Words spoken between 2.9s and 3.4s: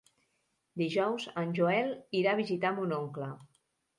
oncle.